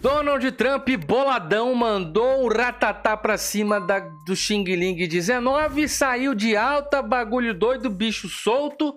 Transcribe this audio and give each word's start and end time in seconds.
Donald 0.00 0.50
Trump, 0.52 0.88
boladão, 1.06 1.74
mandou 1.74 2.42
um 2.42 2.48
ratatá 2.48 3.18
pra 3.18 3.36
cima 3.36 3.78
da, 3.78 3.98
do 3.98 4.34
Xing 4.34 4.64
Ling 4.64 5.06
19, 5.06 5.86
saiu 5.86 6.34
de 6.34 6.56
alta, 6.56 7.02
bagulho 7.02 7.52
doido, 7.52 7.90
bicho 7.90 8.26
solto. 8.26 8.94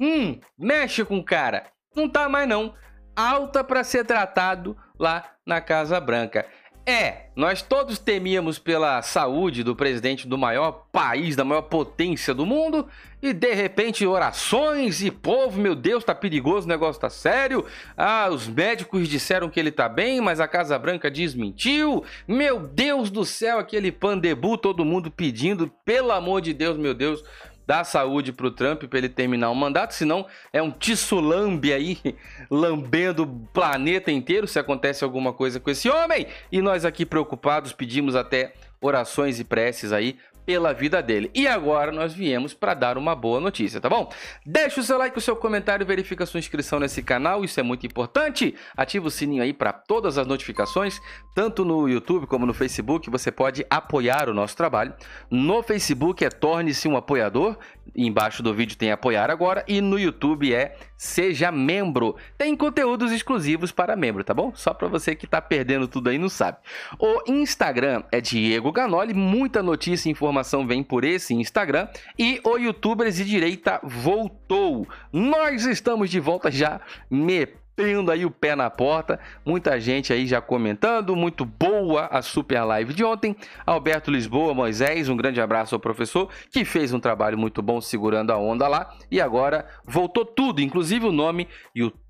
Hum, 0.00 0.38
mexe 0.56 1.04
com 1.04 1.18
o 1.18 1.24
cara. 1.24 1.66
Não 1.96 2.08
tá 2.08 2.28
mais 2.28 2.48
não. 2.48 2.72
Alta 3.16 3.64
para 3.64 3.82
ser 3.82 4.04
tratado 4.04 4.76
lá 4.96 5.24
na 5.44 5.60
Casa 5.60 6.00
Branca. 6.00 6.46
É, 6.86 7.28
nós 7.34 7.62
todos 7.62 7.98
temíamos 7.98 8.58
pela 8.58 9.00
saúde 9.00 9.62
do 9.62 9.74
presidente 9.74 10.28
do 10.28 10.36
maior 10.36 10.84
país, 10.92 11.34
da 11.34 11.42
maior 11.42 11.62
potência 11.62 12.34
do 12.34 12.44
mundo, 12.44 12.86
e 13.22 13.32
de 13.32 13.54
repente 13.54 14.06
orações 14.06 15.02
e 15.02 15.10
povo, 15.10 15.58
meu 15.58 15.74
Deus, 15.74 16.04
tá 16.04 16.14
perigoso, 16.14 16.66
o 16.66 16.68
negócio 16.68 17.00
tá 17.00 17.08
sério. 17.08 17.64
Ah, 17.96 18.28
os 18.30 18.46
médicos 18.46 19.08
disseram 19.08 19.48
que 19.48 19.58
ele 19.58 19.70
tá 19.70 19.88
bem, 19.88 20.20
mas 20.20 20.40
a 20.40 20.46
Casa 20.46 20.78
Branca 20.78 21.10
desmentiu. 21.10 22.04
Meu 22.28 22.60
Deus 22.60 23.10
do 23.10 23.24
céu, 23.24 23.58
aquele 23.58 23.90
pandebu, 23.90 24.58
todo 24.58 24.84
mundo 24.84 25.10
pedindo, 25.10 25.72
pelo 25.86 26.12
amor 26.12 26.42
de 26.42 26.52
Deus, 26.52 26.76
meu 26.76 26.92
Deus, 26.92 27.24
dá 27.66 27.84
saúde 27.84 28.32
pro 28.32 28.50
Trump 28.50 28.84
para 28.84 28.98
ele 28.98 29.08
terminar 29.08 29.50
o 29.50 29.54
mandato, 29.54 29.94
senão 29.94 30.26
é 30.52 30.62
um 30.62 30.70
tissulambe 30.70 31.72
aí, 31.72 31.98
lambendo 32.50 33.22
o 33.22 33.48
planeta 33.52 34.10
inteiro 34.10 34.46
se 34.46 34.58
acontece 34.58 35.04
alguma 35.04 35.32
coisa 35.32 35.58
com 35.58 35.70
esse 35.70 35.88
homem. 35.88 36.26
E 36.50 36.60
nós 36.60 36.84
aqui 36.84 37.06
preocupados 37.06 37.72
pedimos 37.72 38.14
até 38.14 38.54
orações 38.80 39.40
e 39.40 39.44
preces 39.44 39.92
aí 39.92 40.18
pela 40.44 40.72
vida 40.72 41.02
dele. 41.02 41.30
E 41.34 41.46
agora 41.46 41.90
nós 41.92 42.12
viemos 42.12 42.54
para 42.54 42.74
dar 42.74 42.98
uma 42.98 43.14
boa 43.14 43.40
notícia, 43.40 43.80
tá 43.80 43.88
bom? 43.88 44.10
Deixa 44.44 44.80
o 44.80 44.84
seu 44.84 44.98
like, 44.98 45.16
o 45.16 45.20
seu 45.20 45.36
comentário, 45.36 45.86
verifica 45.86 46.24
a 46.24 46.26
sua 46.26 46.40
inscrição 46.40 46.78
nesse 46.78 47.02
canal, 47.02 47.44
isso 47.44 47.58
é 47.58 47.62
muito 47.62 47.86
importante. 47.86 48.54
Ativa 48.76 49.06
o 49.06 49.10
sininho 49.10 49.42
aí 49.42 49.52
para 49.52 49.72
todas 49.72 50.18
as 50.18 50.26
notificações, 50.26 51.00
tanto 51.34 51.64
no 51.64 51.88
YouTube 51.88 52.26
como 52.26 52.46
no 52.46 52.54
Facebook, 52.54 53.10
você 53.10 53.30
pode 53.30 53.66
apoiar 53.68 54.28
o 54.28 54.34
nosso 54.34 54.56
trabalho. 54.56 54.94
No 55.30 55.62
Facebook 55.62 56.24
é 56.24 56.30
torne-se 56.30 56.88
um 56.88 56.96
apoiador, 56.96 57.56
embaixo 57.94 58.42
do 58.42 58.54
vídeo 58.54 58.76
tem 58.76 58.90
apoiar 58.90 59.30
agora 59.30 59.64
e 59.68 59.80
no 59.80 59.98
YouTube 59.98 60.54
é 60.54 60.76
seja 60.96 61.50
membro. 61.50 62.16
Tem 62.36 62.56
conteúdos 62.56 63.12
exclusivos 63.12 63.72
para 63.72 63.96
membro, 63.96 64.24
tá 64.24 64.34
bom? 64.34 64.52
Só 64.54 64.72
para 64.72 64.88
você 64.88 65.14
que 65.14 65.26
tá 65.26 65.40
perdendo 65.40 65.88
tudo 65.88 66.10
aí 66.10 66.18
não 66.18 66.28
sabe. 66.28 66.58
O 66.98 67.30
Instagram 67.30 68.02
é 68.10 68.20
Diego 68.20 68.72
Ganoli, 68.72 69.14
muita 69.14 69.62
notícia 69.62 70.08
e 70.08 70.12
informação 70.12 70.66
vem 70.66 70.82
por 70.82 71.04
esse 71.04 71.34
Instagram 71.34 71.88
e 72.18 72.40
o 72.44 72.56
YouTubers 72.56 73.16
de 73.16 73.24
direita 73.24 73.80
voltou. 73.82 74.86
Nós 75.12 75.64
estamos 75.66 76.10
de 76.10 76.20
volta 76.20 76.50
já, 76.50 76.80
me 77.10 77.46
tendo 77.76 78.10
aí 78.10 78.24
o 78.24 78.30
pé 78.30 78.54
na 78.54 78.70
porta. 78.70 79.18
Muita 79.44 79.78
gente 79.80 80.12
aí 80.12 80.26
já 80.26 80.40
comentando. 80.40 81.16
Muito 81.16 81.44
boa 81.44 82.06
a 82.06 82.22
super 82.22 82.62
live 82.62 82.94
de 82.94 83.04
ontem. 83.04 83.36
Alberto 83.66 84.10
Lisboa, 84.10 84.54
Moisés, 84.54 85.08
um 85.08 85.16
grande 85.16 85.40
abraço 85.40 85.74
ao 85.74 85.80
professor 85.80 86.28
que 86.50 86.64
fez 86.64 86.92
um 86.92 87.00
trabalho 87.00 87.38
muito 87.38 87.62
bom 87.62 87.80
segurando 87.80 88.30
a 88.30 88.38
onda 88.38 88.68
lá. 88.68 88.94
E 89.10 89.20
agora 89.20 89.66
voltou 89.84 90.24
tudo, 90.24 90.60
inclusive 90.60 91.06
o 91.06 91.12
nome 91.12 91.48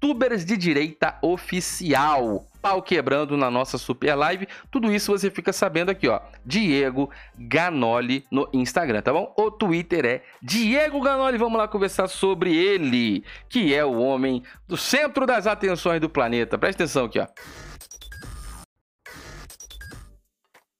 Youtubers 0.04 0.44
de 0.44 0.54
Direita 0.58 1.16
Oficial 1.22 2.46
pau 2.60 2.82
quebrando 2.82 3.36
na 3.36 3.50
nossa 3.50 3.76
super 3.76 4.14
live. 4.14 4.46
Tudo 4.70 4.92
isso 4.92 5.12
você 5.12 5.30
fica 5.30 5.52
sabendo 5.52 5.90
aqui, 5.90 6.08
ó. 6.08 6.20
Diego 6.44 7.10
Ganoli 7.38 8.24
no 8.30 8.48
Instagram, 8.54 9.02
tá 9.02 9.12
bom? 9.12 9.34
O 9.36 9.50
Twitter 9.50 10.04
é 10.04 10.22
Diego 10.42 11.00
Ganoli. 11.00 11.36
Vamos 11.38 11.58
lá 11.58 11.68
conversar 11.68 12.08
sobre 12.08 12.54
ele, 12.54 13.24
que 13.48 13.74
é 13.74 13.84
o 13.84 13.98
homem 13.98 14.42
do 14.66 14.76
centro 14.76 15.26
das 15.26 15.46
atenções 15.46 16.00
do 16.00 16.08
planeta. 16.08 16.56
Presta 16.58 16.84
atenção 16.84 17.04
aqui, 17.06 17.18
ó. 17.18 17.26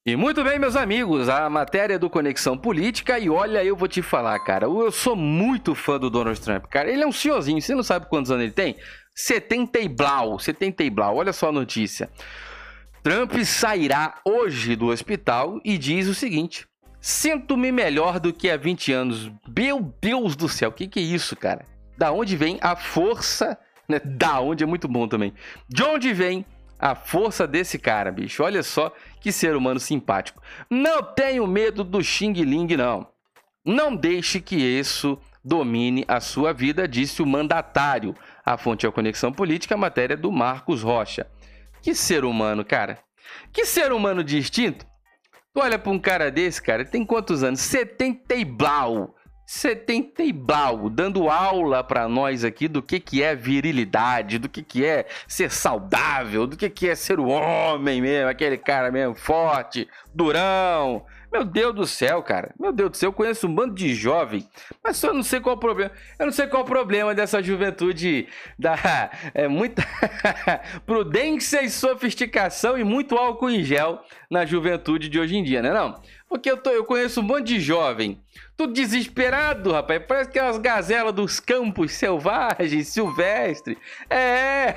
E 0.07 0.15
muito 0.15 0.43
bem, 0.43 0.59
meus 0.59 0.75
amigos, 0.75 1.29
a 1.29 1.49
matéria 1.49 1.97
do 1.97 2.11
Conexão 2.11 2.55
Política. 2.55 3.17
E 3.17 3.27
olha, 3.27 3.63
eu 3.63 3.75
vou 3.75 3.87
te 3.87 4.03
falar, 4.03 4.39
cara, 4.39 4.65
eu 4.65 4.91
sou 4.91 5.15
muito 5.15 5.73
fã 5.73 5.99
do 5.99 6.11
Donald 6.11 6.39
Trump, 6.39 6.65
cara. 6.65 6.91
Ele 6.91 7.03
é 7.03 7.07
um 7.07 7.11
senhorzinho, 7.11 7.59
você 7.59 7.73
não 7.73 7.81
sabe 7.81 8.07
quantos 8.07 8.29
anos 8.29 8.43
ele 8.43 8.53
tem? 8.53 8.75
70 9.15 9.79
e 9.79 9.87
blau, 9.87 10.37
70 10.37 10.83
e 10.83 10.89
blau. 10.89 11.15
Olha 11.15 11.31
só 11.31 11.49
a 11.49 11.53
notícia. 11.53 12.09
Trump 13.01 13.33
sairá 13.43 14.19
hoje 14.25 14.75
do 14.75 14.87
hospital 14.87 15.59
e 15.63 15.77
diz 15.77 16.07
o 16.07 16.13
seguinte: 16.13 16.67
Sinto-me 16.99 17.71
melhor 17.71 18.19
do 18.19 18.33
que 18.33 18.49
há 18.49 18.57
20 18.57 18.91
anos. 18.91 19.31
Meu 19.55 19.93
Deus 20.01 20.35
do 20.35 20.49
céu, 20.49 20.69
o 20.69 20.73
que, 20.73 20.87
que 20.87 20.99
é 20.99 21.03
isso, 21.03 21.35
cara? 21.35 21.63
Da 21.97 22.11
onde 22.11 22.35
vem 22.35 22.57
a 22.61 22.75
força? 22.75 23.57
Né? 23.87 23.99
Da 24.03 24.41
onde 24.41 24.63
é 24.63 24.67
muito 24.67 24.87
bom 24.87 25.07
também. 25.07 25.31
De 25.69 25.83
onde 25.83 26.11
vem 26.11 26.43
a 26.79 26.95
força 26.95 27.47
desse 27.47 27.77
cara, 27.77 28.11
bicho? 28.11 28.43
Olha 28.43 28.63
só 28.63 28.91
que 29.21 29.31
ser 29.31 29.55
humano 29.55 29.79
simpático. 29.79 30.41
Não 30.67 31.03
tenho 31.03 31.45
medo 31.45 31.83
do 31.83 32.03
Xing 32.03 32.33
Ling, 32.33 32.75
não. 32.75 33.07
Não 33.63 33.95
deixe 33.95 34.41
que 34.41 34.55
isso 34.55 35.17
domine 35.45 36.03
a 36.07 36.19
sua 36.19 36.51
vida, 36.51 36.87
disse 36.87 37.21
o 37.21 37.25
mandatário. 37.25 38.15
A 38.43 38.57
fonte 38.57 38.85
é 38.85 38.89
a 38.89 38.91
Conexão 38.91 39.31
Política, 39.31 39.75
a 39.75 39.77
matéria 39.77 40.17
do 40.17 40.31
Marcos 40.31 40.81
Rocha. 40.81 41.27
Que 41.83 41.93
ser 41.93 42.25
humano, 42.25 42.65
cara. 42.65 42.97
Que 43.53 43.63
ser 43.63 43.91
humano 43.91 44.23
distinto. 44.23 44.85
Tu 45.53 45.61
olha 45.61 45.77
pra 45.77 45.91
um 45.91 45.99
cara 45.99 46.31
desse, 46.31 46.61
cara, 46.61 46.83
tem 46.83 47.05
quantos 47.05 47.43
anos? 47.43 47.59
70 47.59 48.33
e 48.33 48.43
blau. 48.43 49.13
70 49.45 50.23
e 50.23 50.33
blau, 50.33 50.89
dando 50.89 51.29
aula 51.29 51.83
para 51.83 52.09
nós 52.09 52.43
aqui 52.43 52.67
do 52.67 52.81
que, 52.81 52.99
que 52.99 53.21
é 53.21 53.35
virilidade, 53.35 54.39
do 54.39 54.49
que, 54.49 54.63
que 54.63 54.83
é 54.83 55.05
ser 55.27 55.51
saudável, 55.51 56.47
do 56.47 56.57
que, 56.57 56.67
que 56.67 56.89
é 56.89 56.95
ser 56.95 57.19
o 57.19 57.27
homem 57.27 58.01
mesmo, 58.01 58.27
aquele 58.27 58.57
cara 58.57 58.91
mesmo 58.91 59.13
forte, 59.13 59.87
durão, 60.13 61.05
meu 61.35 61.43
Deus 61.43 61.75
do 61.75 61.85
céu, 61.85 62.23
cara. 62.23 62.55
Meu 62.57 62.71
Deus 62.71 62.91
do 62.91 62.97
céu, 62.97 63.09
eu 63.09 63.13
conheço 63.13 63.45
um 63.45 63.53
bando 63.53 63.75
de 63.75 63.93
jovem, 63.93 64.47
mas 64.81 65.03
eu 65.03 65.13
não 65.13 65.21
sei 65.21 65.41
qual 65.41 65.57
o 65.57 65.59
problema. 65.59 65.91
Eu 66.17 66.27
não 66.27 66.33
sei 66.33 66.47
qual 66.47 66.63
o 66.63 66.65
problema 66.65 67.13
dessa 67.13 67.43
juventude 67.43 68.29
da 68.57 69.11
é 69.33 69.45
muita 69.45 69.83
prudência 70.87 71.61
e 71.61 71.69
sofisticação 71.69 72.77
e 72.77 72.85
muito 72.85 73.17
álcool 73.17 73.49
em 73.49 73.63
gel 73.63 74.01
na 74.31 74.45
juventude 74.45 75.09
de 75.09 75.19
hoje 75.19 75.35
em 75.35 75.43
dia, 75.43 75.61
né 75.61 75.73
não? 75.73 76.01
Porque 76.29 76.49
eu, 76.49 76.55
tô, 76.55 76.69
eu 76.69 76.85
conheço 76.85 77.19
um 77.19 77.23
monte 77.23 77.47
de 77.47 77.59
jovem, 77.59 78.21
tudo 78.55 78.73
desesperado, 78.73 79.73
rapaz. 79.73 80.01
Parece 80.07 80.31
que 80.31 80.39
é 80.39 80.41
as 80.41 80.57
gazelas 80.57 81.13
dos 81.13 81.41
campos 81.41 81.91
selvagens, 81.91 82.87
silvestres. 82.87 83.77
É, 84.09 84.73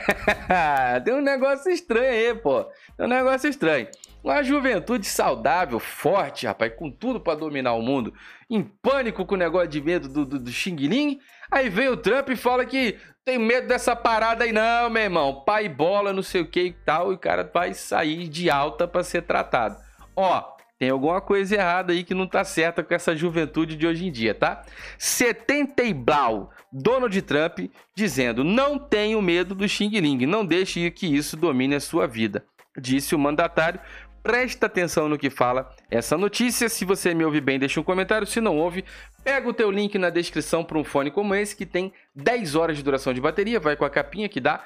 tem 1.05 1.15
um 1.15 1.23
negócio 1.23 1.71
estranho 1.71 2.11
aí, 2.11 2.35
pô. 2.35 2.65
Tem 2.97 3.07
um 3.07 3.09
negócio 3.09 3.49
estranho. 3.49 3.87
Uma 4.23 4.43
juventude 4.43 5.07
saudável, 5.07 5.79
forte, 5.79 6.47
rapaz, 6.47 6.73
com 6.77 6.91
tudo 6.91 7.21
para 7.21 7.39
dominar 7.39 7.75
o 7.75 7.83
mundo, 7.83 8.13
em 8.51 8.63
pânico 8.63 9.25
com 9.25 9.35
o 9.35 9.39
negócio 9.39 9.69
de 9.69 9.81
medo 9.81 10.09
do, 10.09 10.27
do, 10.27 10.39
do 10.39 10.51
Xing 10.51 10.77
Ling. 10.77 11.19
Aí 11.51 11.69
vem 11.69 11.89
o 11.89 11.97
Trump 11.97 12.29
e 12.31 12.37
fala 12.37 12.67
que 12.67 12.99
tem 13.25 13.39
medo 13.39 13.69
dessa 13.69 13.95
parada 13.95 14.45
aí, 14.45 14.53
não, 14.53 14.91
meu 14.91 15.03
irmão. 15.03 15.45
Pai 15.45 15.69
bola, 15.69 16.13
não 16.13 16.23
sei 16.23 16.41
o 16.41 16.47
que 16.47 16.61
e 16.61 16.73
tal, 16.73 17.13
e 17.13 17.15
o 17.15 17.19
cara 17.19 17.49
vai 17.53 17.75
sair 17.75 18.29
de 18.29 18.51
alta 18.51 18.89
para 18.89 19.05
ser 19.05 19.23
tratado. 19.23 19.77
Ó, 20.17 20.43
tem 20.79 20.91
alguma 20.91 21.21
coisa 21.21 21.57
errada 21.57 21.93
aí 21.93 22.05
que 22.05 22.15
não 22.15 22.27
tá 22.27 22.45
certa 22.45 22.85
com 22.85 22.95
essa 22.95 23.15
juventude 23.15 23.77
de 23.77 23.87
hoje 23.87 24.07
em 24.07 24.13
dia, 24.13 24.33
tá? 24.33 24.65
70 24.97 25.83
e 25.83 25.93
blau, 25.93 26.51
Donald 26.73 27.21
Trump 27.23 27.59
dizendo: 27.97 28.45
"Não 28.45 28.79
tenho 28.79 29.21
medo 29.21 29.55
do 29.55 29.69
Xing 29.69 29.91
Ling, 30.01 30.25
não 30.25 30.47
deixe 30.47 30.91
que 30.91 31.07
isso 31.07 31.37
domine 31.37 31.75
a 31.75 31.81
sua 31.81 32.07
vida", 32.07 32.45
disse 32.81 33.15
o 33.15 33.19
mandatário 33.19 33.81
Presta 34.29 34.67
atenção 34.67 35.09
no 35.09 35.17
que 35.17 35.31
fala 35.31 35.71
essa 35.91 36.19
notícia. 36.19 36.69
Se 36.69 36.85
você 36.85 37.15
me 37.15 37.25
ouve 37.25 37.41
bem, 37.41 37.59
deixa 37.59 37.81
um 37.81 37.83
comentário. 37.83 38.27
Se 38.27 38.43
não 38.43 38.59
ouve, 38.59 38.85
pega 39.25 39.49
o 39.49 39.55
teu 39.55 39.71
link 39.71 39.97
na 39.97 40.11
descrição 40.11 40.63
para 40.63 40.77
um 40.77 40.85
fone 40.85 41.11
como 41.11 41.35
esse 41.35 41.57
que 41.57 41.65
tem 41.65 41.95
10 42.15 42.55
horas 42.55 42.77
de 42.77 42.83
duração 42.83 43.15
de 43.15 43.23
bateria, 43.23 43.59
vai 43.59 43.75
com 43.75 43.87
a 43.87 43.91
capinha 43.91 44.29
que 44.29 44.39
dá 44.39 44.63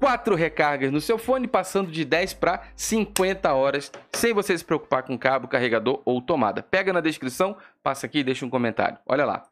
quatro 0.00 0.34
recargas 0.34 0.90
no 0.90 1.00
seu 1.00 1.16
fone, 1.16 1.46
passando 1.46 1.92
de 1.92 2.04
10 2.04 2.34
para 2.34 2.64
50 2.74 3.52
horas, 3.54 3.92
sem 4.12 4.34
você 4.34 4.58
se 4.58 4.64
preocupar 4.64 5.04
com 5.04 5.16
cabo, 5.16 5.46
carregador 5.46 6.02
ou 6.04 6.20
tomada. 6.20 6.60
Pega 6.60 6.92
na 6.92 7.00
descrição, 7.00 7.56
passa 7.84 8.06
aqui 8.06 8.18
e 8.18 8.24
deixa 8.24 8.44
um 8.44 8.50
comentário. 8.50 8.98
Olha 9.06 9.24
lá. 9.24 9.44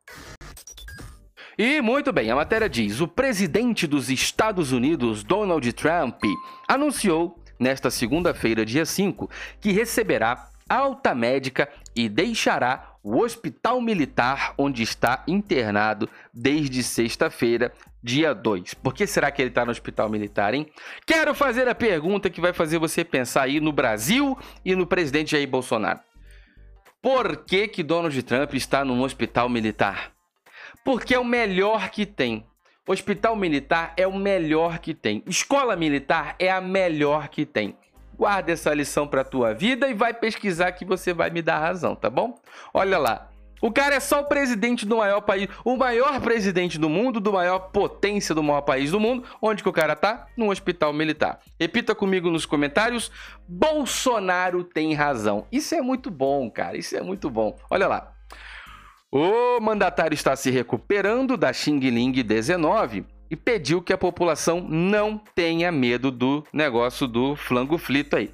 E 1.57 1.81
muito 1.81 2.13
bem, 2.13 2.33
a 2.33 2.35
matéria 2.35 2.69
diz: 2.69 3.01
o 3.01 3.07
presidente 3.07 3.87
dos 3.87 4.11
Estados 4.11 4.73
Unidos, 4.73 5.23
Donald 5.23 5.73
Trump, 5.73 6.21
anunciou 6.67 7.41
nesta 7.63 7.91
segunda-feira, 7.91 8.67
dia 8.67 8.85
5, 8.85 9.31
que 9.61 9.73
receberá 9.73 10.51
alta 10.69 11.15
médica 11.15 11.69
e 11.95 12.09
deixará 12.09 12.97
o 13.03 13.21
hospital 13.21 13.81
militar 13.81 14.55
onde 14.57 14.83
está 14.83 15.23
internado 15.27 16.09
desde 16.33 16.83
sexta-feira, 16.83 17.73
dia 18.03 18.35
2. 18.35 18.75
Por 18.75 18.95
que 18.95 19.07
será 19.07 19.31
que 19.31 19.43
ele 19.43 19.51
está 19.51 19.65
no 19.65 19.71
hospital 19.71 20.09
militar, 20.09 20.55
hein? 20.55 20.67
Quero 21.07 21.35
fazer 21.35 21.69
a 21.69 21.75
pergunta 21.75 22.31
que 22.31 22.41
vai 22.41 22.53
fazer 22.53 22.79
você 22.79 23.05
pensar 23.05 23.43
aí 23.43 23.61
no 23.61 23.73
Brasil 23.73 24.39
e 24.65 24.75
no 24.75 24.87
presidente 24.87 25.33
Jair 25.33 25.49
Bolsonaro. 25.49 26.01
Por 27.01 27.45
que, 27.45 27.67
que 27.67 27.83
Donald 27.83 28.23
Trump 28.23 28.55
está 28.55 28.85
num 28.85 29.03
hospital 29.03 29.49
militar? 29.49 30.13
Porque 30.85 31.15
é 31.15 31.19
o 31.19 31.25
melhor 31.25 31.91
que 31.91 32.07
tem. 32.07 32.47
Hospital 32.87 33.37
militar 33.37 33.95
é 33.97 34.09
o 34.09 34.17
melhor 34.17 34.81
que 34.81 34.93
tem. 34.93 35.23
Escola 35.27 35.77
militar 35.77 36.35
é 36.37 36.51
a 36.51 36.61
melhor 36.61 37.29
que 37.29 37.47
tem. 37.47 37.77
Guarda 38.19 38.51
essa 38.51 38.75
lição 38.75 39.07
para 39.07 39.23
tua 39.23 39.55
vida 39.55 39.89
e 39.89 39.95
vai 39.95 40.13
pesquisar 40.13 40.73
que 40.73 40.85
você 40.85 41.15
vai 41.15 41.31
me 41.31 41.41
dar 41.41 41.61
razão, 41.61 41.95
tá 41.95 42.11
bom? 42.11 42.35
Olha 42.75 42.99
lá. 42.99 43.29
O 43.61 43.71
cara 43.71 43.95
é 43.95 44.01
só 44.01 44.23
o 44.23 44.25
presidente 44.25 44.85
do 44.85 44.97
maior 44.97 45.21
país, 45.21 45.49
o 45.65 45.77
maior 45.77 46.21
presidente 46.21 46.77
do 46.77 46.89
mundo, 46.89 47.21
do 47.21 47.33
maior 47.33 47.71
potência 47.71 48.35
do 48.35 48.43
maior 48.43 48.63
país 48.63 48.91
do 48.91 48.99
mundo. 48.99 49.23
Onde 49.41 49.63
que 49.63 49.69
o 49.69 49.73
cara 49.73 49.95
tá? 49.95 50.27
Num 50.37 50.49
hospital 50.49 50.93
militar. 50.93 51.39
Repita 51.61 51.95
comigo 51.95 52.29
nos 52.29 52.45
comentários. 52.45 53.13
Bolsonaro 53.47 54.65
tem 54.65 54.93
razão. 54.93 55.47
Isso 55.53 55.77
é 55.77 55.81
muito 55.81 56.11
bom, 56.11 56.51
cara. 56.51 56.77
Isso 56.77 56.97
é 56.97 57.01
muito 57.01 57.31
bom. 57.31 57.57
Olha 57.71 57.87
lá. 57.87 58.12
O 59.15 59.61
mandatário 59.61 60.15
está 60.15 60.35
se 60.35 60.51
recuperando 60.51 61.37
da 61.37 61.53
Xing 61.53 61.79
Ling 61.79 62.13
19 62.13 63.05
e 63.31 63.37
pediu 63.37 63.83
que 63.83 63.93
a 63.93 63.99
população 63.99 64.67
não 64.67 65.21
tenha 65.35 65.71
medo 65.71 66.11
do 66.11 66.43
negócio 66.51 67.07
do 67.07 67.37
flango 67.37 67.77
flito 67.77 68.17
aí. 68.17 68.31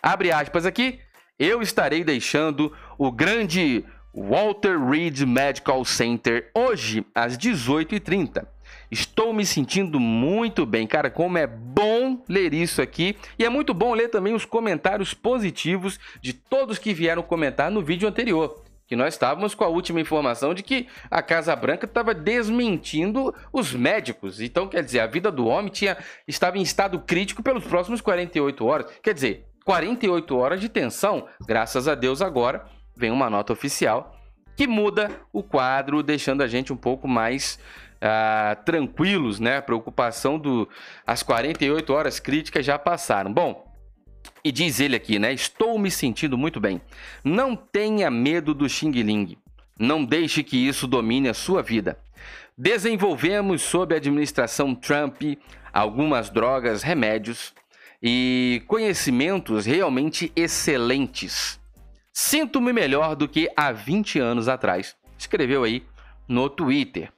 Abre 0.00 0.30
aspas 0.30 0.64
aqui. 0.64 1.00
Eu 1.36 1.60
estarei 1.60 2.04
deixando 2.04 2.72
o 2.96 3.10
grande 3.10 3.84
Walter 4.14 4.78
Reed 4.78 5.22
Medical 5.22 5.84
Center 5.84 6.52
hoje 6.54 7.04
às 7.12 7.36
18h30. 7.36 8.46
Estou 8.92 9.32
me 9.32 9.44
sentindo 9.44 9.98
muito 9.98 10.64
bem, 10.64 10.86
cara. 10.86 11.10
Como 11.10 11.36
é 11.36 11.48
bom 11.48 12.22
ler 12.28 12.54
isso 12.54 12.80
aqui. 12.80 13.16
E 13.36 13.44
é 13.44 13.48
muito 13.48 13.74
bom 13.74 13.92
ler 13.92 14.08
também 14.08 14.34
os 14.34 14.44
comentários 14.44 15.14
positivos 15.14 15.98
de 16.20 16.32
todos 16.32 16.78
que 16.78 16.94
vieram 16.94 17.24
comentar 17.24 17.72
no 17.72 17.82
vídeo 17.82 18.08
anterior 18.08 18.62
que 18.92 18.96
nós 18.96 19.14
estávamos 19.14 19.54
com 19.54 19.64
a 19.64 19.68
última 19.68 20.02
informação 20.02 20.52
de 20.52 20.62
que 20.62 20.86
a 21.10 21.22
Casa 21.22 21.56
Branca 21.56 21.86
estava 21.86 22.12
desmentindo 22.12 23.34
os 23.50 23.72
médicos. 23.72 24.38
Então, 24.38 24.68
quer 24.68 24.84
dizer, 24.84 25.00
a 25.00 25.06
vida 25.06 25.32
do 25.32 25.46
homem 25.46 25.72
tinha, 25.72 25.96
estava 26.28 26.58
em 26.58 26.60
estado 26.60 27.00
crítico 27.00 27.42
pelos 27.42 27.64
próximos 27.64 28.02
48 28.02 28.66
horas. 28.66 28.92
Quer 29.02 29.14
dizer, 29.14 29.46
48 29.64 30.36
horas 30.36 30.60
de 30.60 30.68
tensão. 30.68 31.26
Graças 31.46 31.88
a 31.88 31.94
Deus, 31.94 32.20
agora 32.20 32.66
vem 32.94 33.10
uma 33.10 33.30
nota 33.30 33.54
oficial 33.54 34.14
que 34.54 34.66
muda 34.66 35.10
o 35.32 35.42
quadro, 35.42 36.02
deixando 36.02 36.42
a 36.42 36.46
gente 36.46 36.70
um 36.70 36.76
pouco 36.76 37.08
mais 37.08 37.58
uh, 37.96 38.62
tranquilos, 38.62 39.40
né? 39.40 39.56
A 39.56 39.62
preocupação 39.62 40.38
do 40.38 40.68
as 41.06 41.22
48 41.22 41.90
horas 41.94 42.20
críticas 42.20 42.66
já 42.66 42.78
passaram. 42.78 43.32
Bom, 43.32 43.71
e 44.44 44.50
diz 44.50 44.80
ele 44.80 44.96
aqui, 44.96 45.18
né? 45.18 45.32
Estou 45.32 45.78
me 45.78 45.90
sentindo 45.90 46.36
muito 46.36 46.60
bem. 46.60 46.80
Não 47.22 47.54
tenha 47.54 48.10
medo 48.10 48.54
do 48.54 48.68
Xing 48.68 48.90
Ling. 48.90 49.36
Não 49.78 50.04
deixe 50.04 50.42
que 50.42 50.56
isso 50.56 50.86
domine 50.86 51.28
a 51.28 51.34
sua 51.34 51.62
vida. 51.62 51.98
Desenvolvemos 52.56 53.62
sob 53.62 53.94
a 53.94 53.98
administração 53.98 54.74
Trump 54.74 55.22
algumas 55.72 56.28
drogas, 56.28 56.82
remédios 56.82 57.54
e 58.02 58.62
conhecimentos 58.66 59.64
realmente 59.64 60.30
excelentes. 60.36 61.58
Sinto-me 62.12 62.72
melhor 62.72 63.16
do 63.16 63.26
que 63.28 63.50
há 63.56 63.72
20 63.72 64.18
anos 64.18 64.48
atrás. 64.48 64.94
Escreveu 65.16 65.64
aí 65.64 65.82
no 66.28 66.50
Twitter. 66.50 67.10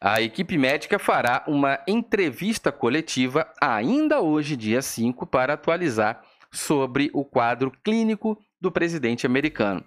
A 0.00 0.22
equipe 0.22 0.56
médica 0.56 0.96
fará 0.96 1.42
uma 1.48 1.80
entrevista 1.88 2.70
coletiva 2.70 3.50
ainda 3.60 4.20
hoje, 4.20 4.54
dia 4.54 4.80
5, 4.80 5.26
para 5.26 5.54
atualizar 5.54 6.22
sobre 6.52 7.10
o 7.12 7.24
quadro 7.24 7.72
clínico 7.84 8.38
do 8.60 8.70
presidente 8.70 9.26
americano. 9.26 9.84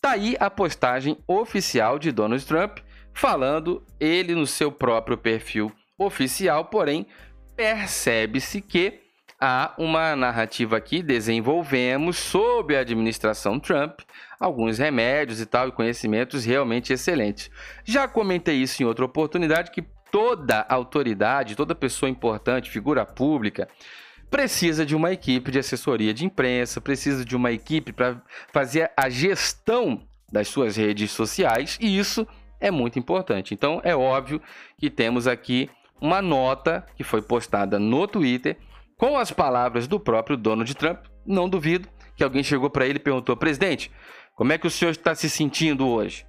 Tá 0.00 0.12
aí 0.12 0.36
a 0.38 0.50
postagem 0.50 1.18
oficial 1.26 1.98
de 1.98 2.12
Donald 2.12 2.44
Trump, 2.44 2.78
falando 3.12 3.82
ele 3.98 4.34
no 4.34 4.46
seu 4.46 4.70
próprio 4.70 5.16
perfil 5.16 5.72
oficial, 5.98 6.66
porém 6.66 7.06
percebe-se 7.56 8.60
que 8.60 9.00
há 9.40 9.74
uma 9.78 10.16
narrativa 10.16 10.76
aqui, 10.76 11.02
desenvolvemos 11.02 12.16
sob 12.16 12.76
a 12.76 12.80
administração 12.80 13.60
Trump 13.60 14.00
alguns 14.38 14.78
remédios 14.78 15.40
e 15.40 15.46
tal 15.46 15.68
e 15.68 15.72
conhecimentos 15.72 16.44
realmente 16.44 16.92
excelentes. 16.92 17.50
Já 17.84 18.06
comentei 18.06 18.56
isso 18.56 18.82
em 18.82 18.86
outra 18.86 19.04
oportunidade 19.04 19.70
que 19.70 19.84
toda 20.10 20.64
autoridade, 20.68 21.56
toda 21.56 21.74
pessoa 21.74 22.10
importante, 22.10 22.70
figura 22.70 23.04
pública, 23.04 23.68
precisa 24.30 24.84
de 24.84 24.94
uma 24.94 25.12
equipe 25.12 25.50
de 25.50 25.58
assessoria 25.58 26.12
de 26.12 26.24
imprensa, 26.24 26.80
precisa 26.80 27.24
de 27.24 27.36
uma 27.36 27.52
equipe 27.52 27.92
para 27.92 28.20
fazer 28.52 28.90
a 28.96 29.08
gestão 29.08 30.02
das 30.30 30.48
suas 30.48 30.76
redes 30.76 31.10
sociais 31.10 31.78
e 31.80 31.98
isso 31.98 32.26
é 32.60 32.70
muito 32.70 32.98
importante. 32.98 33.54
Então 33.54 33.80
é 33.84 33.94
óbvio 33.94 34.40
que 34.78 34.90
temos 34.90 35.26
aqui 35.26 35.70
uma 36.00 36.20
nota 36.20 36.84
que 36.96 37.04
foi 37.04 37.22
postada 37.22 37.78
no 37.78 38.06
Twitter 38.06 38.56
com 38.96 39.16
as 39.18 39.30
palavras 39.30 39.86
do 39.86 40.00
próprio 40.00 40.36
Donald 40.36 40.74
Trump. 40.74 41.04
Não 41.26 41.48
duvido 41.48 41.88
que 42.16 42.24
alguém 42.24 42.42
chegou 42.42 42.70
para 42.70 42.86
ele 42.86 42.96
e 42.96 43.02
perguntou: 43.02 43.36
presidente, 43.36 43.90
como 44.34 44.52
é 44.52 44.58
que 44.58 44.66
o 44.66 44.70
senhor 44.70 44.90
está 44.90 45.14
se 45.14 45.28
sentindo 45.30 45.86
hoje? 45.86 46.26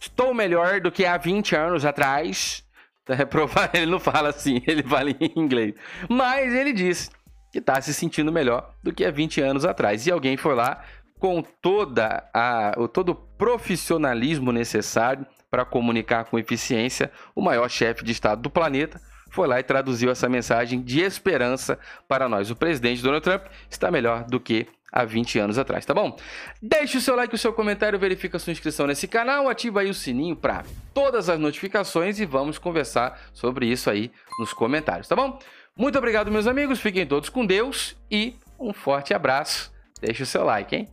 Estou 0.00 0.34
melhor 0.34 0.80
do 0.80 0.90
que 0.90 1.04
há 1.04 1.16
20 1.16 1.54
anos 1.54 1.84
atrás. 1.84 2.64
Ele 3.74 3.90
não 3.90 3.98
fala 3.98 4.28
assim, 4.28 4.62
ele 4.66 4.82
fala 4.82 5.10
em 5.10 5.32
inglês. 5.36 5.74
Mas 6.08 6.54
ele 6.54 6.72
disse 6.72 7.10
que 7.50 7.58
está 7.58 7.80
se 7.80 7.92
sentindo 7.92 8.32
melhor 8.32 8.74
do 8.82 8.92
que 8.92 9.04
há 9.04 9.10
20 9.10 9.40
anos 9.40 9.64
atrás. 9.64 10.06
E 10.06 10.10
alguém 10.10 10.36
foi 10.36 10.54
lá 10.54 10.84
com 11.18 11.42
toda 11.42 12.28
a, 12.34 12.72
todo 12.92 13.10
o 13.10 13.14
profissionalismo 13.14 14.50
necessário 14.50 15.26
para 15.50 15.64
comunicar 15.64 16.24
com 16.24 16.38
eficiência 16.38 17.12
o 17.34 17.42
maior 17.42 17.68
chefe 17.68 18.02
de 18.02 18.10
Estado 18.10 18.40
do 18.40 18.50
planeta, 18.50 19.00
foi 19.30 19.46
lá 19.46 19.60
e 19.60 19.62
traduziu 19.62 20.10
essa 20.10 20.28
mensagem 20.28 20.82
de 20.82 21.00
esperança 21.00 21.78
para 22.08 22.28
nós. 22.28 22.50
O 22.50 22.56
presidente 22.56 23.02
Donald 23.02 23.22
Trump 23.22 23.44
está 23.68 23.90
melhor 23.90 24.24
do 24.24 24.40
que 24.40 24.66
há 24.90 25.04
20 25.04 25.38
anos 25.38 25.58
atrás, 25.58 25.86
tá 25.86 25.94
bom? 25.94 26.16
Deixe 26.60 26.98
o 26.98 27.00
seu 27.00 27.14
like, 27.14 27.34
o 27.34 27.38
seu 27.38 27.52
comentário, 27.52 27.98
verifica 27.98 28.36
a 28.36 28.40
sua 28.40 28.50
inscrição 28.50 28.86
nesse 28.86 29.06
canal, 29.06 29.48
ativa 29.48 29.80
aí 29.80 29.88
o 29.88 29.94
sininho 29.94 30.36
para 30.36 30.64
todas 30.94 31.28
as 31.28 31.38
notificações 31.38 32.20
e 32.20 32.26
vamos 32.26 32.58
conversar 32.58 33.20
sobre 33.32 33.66
isso 33.66 33.90
aí 33.90 34.10
nos 34.38 34.52
comentários, 34.52 35.08
tá 35.08 35.16
bom? 35.16 35.38
Muito 35.76 35.98
obrigado, 35.98 36.30
meus 36.30 36.46
amigos. 36.46 36.80
Fiquem 36.80 37.06
todos 37.06 37.28
com 37.28 37.46
Deus 37.46 37.96
e 38.10 38.34
um 38.58 38.72
forte 38.72 39.14
abraço. 39.14 39.72
Deixe 40.00 40.22
o 40.22 40.26
seu 40.26 40.44
like, 40.44 40.74
hein? 40.74 40.88